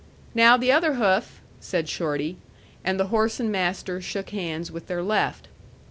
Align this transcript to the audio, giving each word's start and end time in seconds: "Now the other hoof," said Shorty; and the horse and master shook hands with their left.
"Now 0.33 0.57
the 0.57 0.71
other 0.71 0.95
hoof," 0.95 1.41
said 1.59 1.87
Shorty; 1.87 2.37
and 2.83 2.99
the 2.99 3.09
horse 3.13 3.39
and 3.39 3.51
master 3.51 4.01
shook 4.01 4.31
hands 4.31 4.71
with 4.71 4.87
their 4.87 5.03
left. 5.03 5.47